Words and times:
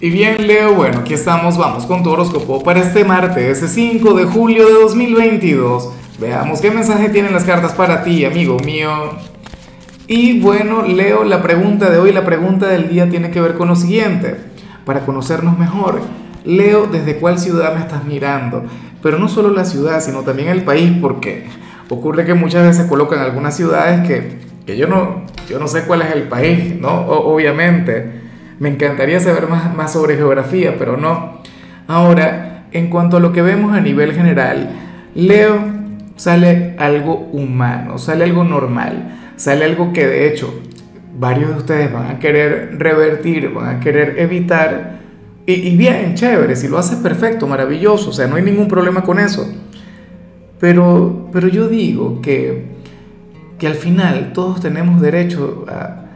Y 0.00 0.10
bien, 0.10 0.46
Leo, 0.46 0.74
bueno, 0.74 1.00
aquí 1.00 1.12
estamos, 1.12 1.58
vamos 1.58 1.84
con 1.84 2.04
tu 2.04 2.10
horóscopo 2.10 2.62
para 2.62 2.78
este 2.78 3.02
martes, 3.02 3.58
5 3.58 4.14
de 4.14 4.26
julio 4.26 4.64
de 4.64 4.74
2022. 4.74 5.90
Veamos 6.20 6.60
qué 6.60 6.70
mensaje 6.70 7.08
tienen 7.08 7.32
las 7.32 7.42
cartas 7.42 7.72
para 7.72 8.04
ti, 8.04 8.24
amigo 8.24 8.58
mío. 8.60 8.90
Y 10.06 10.38
bueno, 10.38 10.82
Leo, 10.82 11.24
la 11.24 11.42
pregunta 11.42 11.90
de 11.90 11.98
hoy, 11.98 12.12
la 12.12 12.24
pregunta 12.24 12.68
del 12.68 12.88
día 12.88 13.10
tiene 13.10 13.32
que 13.32 13.40
ver 13.40 13.54
con 13.54 13.66
lo 13.66 13.74
siguiente. 13.74 14.36
Para 14.84 15.00
conocernos 15.00 15.58
mejor, 15.58 16.00
Leo, 16.44 16.86
¿desde 16.86 17.16
cuál 17.16 17.40
ciudad 17.40 17.74
me 17.74 17.80
estás 17.80 18.04
mirando? 18.04 18.62
Pero 19.02 19.18
no 19.18 19.28
solo 19.28 19.50
la 19.50 19.64
ciudad, 19.64 20.00
sino 20.00 20.22
también 20.22 20.48
el 20.48 20.62
país, 20.62 20.92
porque 21.02 21.48
ocurre 21.88 22.24
que 22.24 22.34
muchas 22.34 22.64
veces 22.64 22.86
colocan 22.86 23.18
algunas 23.18 23.56
ciudades 23.56 24.06
que, 24.06 24.38
que 24.64 24.76
yo, 24.76 24.86
no, 24.86 25.24
yo 25.50 25.58
no 25.58 25.66
sé 25.66 25.82
cuál 25.82 26.02
es 26.02 26.12
el 26.14 26.28
país, 26.28 26.80
¿no? 26.80 27.00
O, 27.00 27.34
obviamente. 27.34 28.27
Me 28.58 28.68
encantaría 28.68 29.20
saber 29.20 29.48
más, 29.48 29.74
más 29.74 29.92
sobre 29.92 30.16
geografía, 30.16 30.76
pero 30.78 30.96
no. 30.96 31.42
Ahora, 31.86 32.66
en 32.72 32.90
cuanto 32.90 33.16
a 33.16 33.20
lo 33.20 33.32
que 33.32 33.42
vemos 33.42 33.76
a 33.76 33.80
nivel 33.80 34.12
general, 34.12 34.70
Leo 35.14 35.58
sale 36.16 36.74
algo 36.78 37.28
humano, 37.32 37.98
sale 37.98 38.24
algo 38.24 38.44
normal, 38.44 39.32
sale 39.36 39.64
algo 39.64 39.92
que 39.92 40.06
de 40.06 40.28
hecho 40.28 40.52
varios 41.18 41.50
de 41.50 41.56
ustedes 41.56 41.92
van 41.92 42.10
a 42.10 42.18
querer 42.18 42.76
revertir, 42.78 43.50
van 43.52 43.76
a 43.76 43.80
querer 43.80 44.18
evitar. 44.18 44.98
Y, 45.46 45.76
bien, 45.76 46.14
chévere, 46.14 46.56
si 46.56 46.68
lo 46.68 46.76
haces 46.76 46.98
perfecto, 46.98 47.46
maravilloso, 47.46 48.10
o 48.10 48.12
sea, 48.12 48.26
no 48.26 48.36
hay 48.36 48.42
ningún 48.42 48.68
problema 48.68 49.02
con 49.02 49.18
eso. 49.18 49.50
Pero, 50.60 51.30
pero 51.32 51.48
yo 51.48 51.68
digo 51.68 52.20
que, 52.20 52.66
que 53.58 53.66
al 53.66 53.74
final 53.74 54.32
todos 54.34 54.60
tenemos 54.60 55.00
derecho 55.00 55.64
a, 55.68 56.07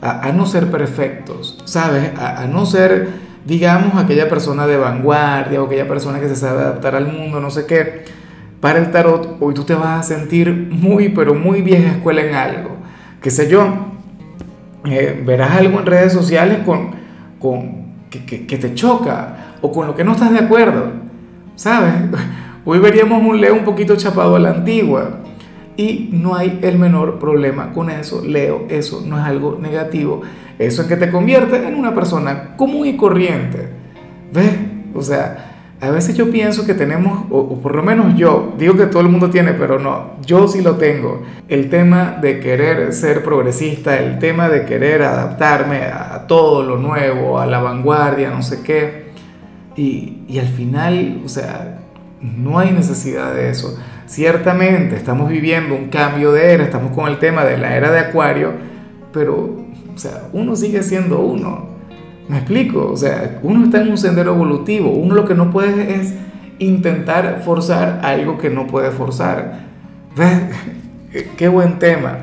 a, 0.00 0.32
no 0.32 0.46
ser 0.46 0.70
perfectos, 0.70 1.58
¿sabes? 1.64 2.12
A, 2.18 2.46
no 2.46 2.66
ser, 2.66 3.08
digamos, 3.44 3.96
aquella 3.96 4.28
persona 4.28 4.66
de 4.66 4.76
vanguardia 4.76 5.62
o 5.62 5.66
aquella 5.66 5.88
persona 5.88 6.20
que 6.20 6.28
se 6.28 6.36
sabe 6.36 6.60
adaptar 6.60 6.94
al 6.94 7.06
mundo, 7.06 7.40
no 7.40 7.50
sé 7.50 7.66
qué. 7.66 8.04
Para 8.60 8.78
el 8.78 8.90
tarot, 8.90 9.36
hoy 9.40 9.54
tú 9.54 9.64
te 9.64 9.74
vas 9.74 10.00
a 10.00 10.02
sentir 10.02 10.68
muy, 10.70 11.10
pero 11.10 11.34
muy 11.34 11.62
vieja 11.62 11.92
escuela 11.92 12.22
en 12.22 12.34
algo. 12.34 12.76
Qué 13.20 13.30
sé 13.30 13.48
yo, 13.48 13.92
eh, 14.84 15.22
verás 15.24 15.52
algo 15.52 15.78
en 15.80 15.86
redes 15.86 16.12
sociales 16.12 16.58
con, 16.64 16.90
con 17.38 17.86
que, 18.10 18.24
que, 18.24 18.46
que, 18.46 18.56
te 18.58 18.74
choca 18.74 19.56
o 19.60 19.72
con 19.72 19.86
lo 19.86 19.94
que 19.94 20.04
no 20.04 20.12
estás 20.12 20.32
de 20.32 20.38
acuerdo, 20.38 20.92
¿sabes? 21.56 21.94
Hoy 22.64 22.78
veríamos 22.78 23.22
un 23.22 23.40
Leo 23.40 23.54
un 23.54 23.64
poquito 23.64 23.96
chapado 23.96 24.36
a 24.36 24.38
la 24.38 24.50
antigua 24.50 25.20
y 25.76 26.08
no 26.12 26.34
hay 26.34 26.58
el 26.62 26.78
menor 26.78 27.18
problema 27.18 27.72
con 27.72 27.90
eso, 27.90 28.24
Leo, 28.24 28.66
eso 28.68 29.02
no 29.06 29.18
es 29.18 29.24
algo 29.24 29.58
negativo, 29.60 30.22
eso 30.58 30.82
es 30.82 30.88
que 30.88 30.96
te 30.96 31.10
convierte 31.10 31.56
en 31.56 31.74
una 31.74 31.94
persona 31.94 32.56
común 32.56 32.86
y 32.86 32.96
corriente, 32.96 33.68
¿ves? 34.32 34.54
O 34.94 35.02
sea, 35.02 35.52
a 35.78 35.90
veces 35.90 36.16
yo 36.16 36.30
pienso 36.30 36.64
que 36.64 36.72
tenemos, 36.72 37.26
o, 37.30 37.60
por 37.60 37.74
lo 37.74 37.82
menos 37.82 38.16
yo, 38.16 38.54
digo 38.56 38.74
que 38.76 38.86
todo 38.86 39.02
el 39.02 39.10
mundo 39.10 39.28
tiene, 39.28 39.52
pero 39.52 39.78
no, 39.78 40.12
yo 40.24 40.48
sí 40.48 40.62
lo 40.62 40.76
tengo, 40.76 41.22
el 41.48 41.68
tema 41.68 42.16
de 42.22 42.40
querer 42.40 42.94
ser 42.94 43.22
progresista, 43.22 43.98
el 43.98 44.18
tema 44.18 44.48
de 44.48 44.64
querer 44.64 45.02
adaptarme 45.02 45.82
a 45.82 46.24
todo 46.26 46.62
lo 46.62 46.78
nuevo, 46.78 47.38
a 47.38 47.44
la 47.44 47.58
vanguardia, 47.58 48.30
no 48.30 48.42
sé 48.42 48.62
qué, 48.62 49.06
y, 49.76 50.22
y 50.26 50.38
al 50.38 50.48
final, 50.48 51.20
o 51.22 51.28
sea, 51.28 51.80
no 52.22 52.58
hay 52.58 52.72
necesidad 52.72 53.34
de 53.34 53.50
eso. 53.50 53.78
Ciertamente 54.06 54.94
estamos 54.96 55.28
viviendo 55.28 55.74
un 55.74 55.88
cambio 55.88 56.32
de 56.32 56.52
era, 56.52 56.64
estamos 56.64 56.92
con 56.92 57.08
el 57.08 57.18
tema 57.18 57.44
de 57.44 57.58
la 57.58 57.76
era 57.76 57.90
de 57.90 57.98
Acuario, 57.98 58.52
pero, 59.12 59.66
o 59.94 59.98
sea, 59.98 60.28
uno 60.32 60.54
sigue 60.54 60.82
siendo 60.82 61.20
uno. 61.20 61.76
¿Me 62.28 62.38
explico? 62.38 62.90
O 62.92 62.96
sea, 62.96 63.38
uno 63.42 63.64
está 63.64 63.80
en 63.80 63.90
un 63.90 63.98
sendero 63.98 64.34
evolutivo. 64.34 64.90
Uno 64.90 65.14
lo 65.14 65.24
que 65.24 65.34
no 65.34 65.50
puede 65.50 65.94
es 65.94 66.14
intentar 66.58 67.42
forzar 67.44 68.00
algo 68.02 68.38
que 68.38 68.50
no 68.50 68.66
puede 68.66 68.90
forzar. 68.90 69.60
¿Ves? 70.16 71.26
Qué 71.36 71.48
buen 71.48 71.78
tema. 71.78 72.18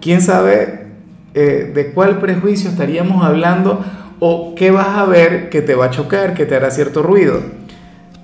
¿Quién 0.00 0.20
sabe 0.20 0.88
eh, 1.34 1.72
de 1.74 1.92
cuál 1.92 2.18
prejuicio 2.18 2.70
estaríamos 2.70 3.24
hablando 3.24 3.84
o 4.20 4.54
qué 4.54 4.70
vas 4.70 4.88
a 4.88 5.04
ver 5.04 5.48
que 5.50 5.62
te 5.62 5.74
va 5.74 5.86
a 5.86 5.90
chocar, 5.90 6.34
que 6.34 6.44
te 6.44 6.54
hará 6.54 6.70
cierto 6.70 7.02
ruido? 7.02 7.40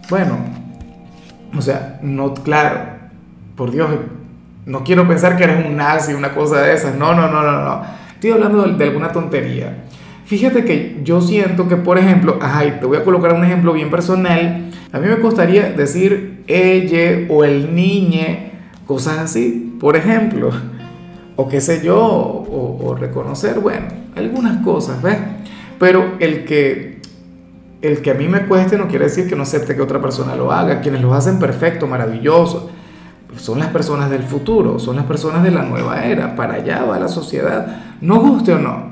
Bueno, 0.08 0.38
o 1.56 1.62
sea, 1.62 1.98
no, 2.02 2.34
claro, 2.34 2.80
por 3.56 3.70
Dios, 3.70 3.90
no 4.66 4.84
quiero 4.84 5.06
pensar 5.08 5.36
que 5.36 5.44
eres 5.44 5.66
un 5.66 5.76
nazi, 5.76 6.14
una 6.14 6.34
cosa 6.34 6.62
de 6.62 6.74
esas. 6.74 6.94
No, 6.96 7.14
no, 7.14 7.28
no, 7.28 7.42
no, 7.42 7.64
no. 7.64 7.82
Estoy 8.14 8.30
hablando 8.30 8.62
de, 8.62 8.84
alguna 8.84 9.10
tontería. 9.12 9.84
Fíjate 10.24 10.64
que 10.64 11.00
yo 11.02 11.20
siento 11.20 11.66
que, 11.66 11.76
por 11.76 11.98
ejemplo, 11.98 12.38
ay, 12.40 12.76
te 12.78 12.86
voy 12.86 12.98
a 12.98 13.04
colocar 13.04 13.32
un 13.32 13.44
ejemplo 13.44 13.72
bien 13.72 13.90
personal. 13.90 14.70
A 14.92 14.98
mí 14.98 15.08
me 15.08 15.18
costaría 15.18 15.72
decir 15.72 16.44
ella 16.46 17.26
o 17.28 17.44
el 17.44 17.74
niñe, 17.74 18.52
cosas 18.86 19.18
así, 19.18 19.76
por 19.80 19.96
ejemplo. 19.96 20.50
O 21.36 21.48
qué 21.48 21.60
sé 21.60 21.82
yo, 21.82 21.98
o, 21.98 22.78
o 22.82 22.94
reconocer, 22.94 23.60
bueno, 23.60 23.86
algunas 24.14 24.62
cosas, 24.62 25.02
¿ves? 25.02 25.16
Pero 25.78 26.16
el 26.20 26.44
que 26.44 26.99
el 27.82 28.02
que 28.02 28.10
a 28.10 28.14
mí 28.14 28.28
me 28.28 28.46
cueste 28.46 28.76
no 28.76 28.88
quiere 28.88 29.06
decir 29.06 29.28
que 29.28 29.36
no 29.36 29.42
acepte 29.42 29.74
que 29.74 29.82
otra 29.82 30.00
persona 30.00 30.36
lo 30.36 30.52
haga. 30.52 30.80
Quienes 30.80 31.00
lo 31.00 31.14
hacen 31.14 31.38
perfecto, 31.38 31.86
maravilloso, 31.86 32.70
son 33.36 33.58
las 33.58 33.68
personas 33.68 34.10
del 34.10 34.22
futuro, 34.22 34.78
son 34.78 34.96
las 34.96 35.06
personas 35.06 35.42
de 35.42 35.50
la 35.50 35.62
nueva 35.62 36.04
era. 36.04 36.36
Para 36.36 36.54
allá 36.54 36.84
va 36.84 36.98
la 36.98 37.08
sociedad, 37.08 37.96
no 38.00 38.20
guste 38.20 38.52
o 38.52 38.58
no. 38.58 38.90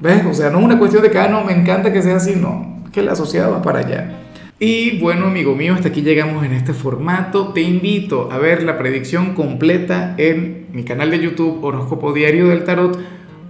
¿Ves? 0.00 0.24
O 0.26 0.34
sea, 0.34 0.50
no 0.50 0.58
es 0.58 0.64
una 0.64 0.78
cuestión 0.78 1.02
de 1.02 1.10
que, 1.10 1.18
ah, 1.18 1.28
no, 1.28 1.42
me 1.42 1.52
encanta 1.52 1.92
que 1.92 2.02
sea 2.02 2.16
así, 2.16 2.36
no. 2.36 2.82
Que 2.92 3.02
la 3.02 3.16
sociedad 3.16 3.50
va 3.50 3.62
para 3.62 3.80
allá. 3.80 4.18
Y 4.60 4.98
bueno, 4.98 5.26
amigo 5.26 5.54
mío, 5.54 5.74
hasta 5.74 5.88
aquí 5.88 6.02
llegamos 6.02 6.44
en 6.44 6.52
este 6.52 6.72
formato. 6.72 7.52
Te 7.52 7.62
invito 7.62 8.28
a 8.30 8.38
ver 8.38 8.62
la 8.62 8.78
predicción 8.78 9.34
completa 9.34 10.14
en 10.18 10.66
mi 10.72 10.84
canal 10.84 11.10
de 11.10 11.20
YouTube 11.20 11.64
Horóscopo 11.64 12.12
Diario 12.12 12.48
del 12.48 12.64
Tarot 12.64 12.98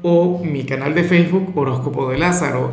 o 0.03 0.43
mi 0.44 0.65
canal 0.65 0.94
de 0.94 1.04
Facebook 1.04 1.53
Horóscopo 1.54 2.10
de 2.10 2.19
Lázaro. 2.19 2.72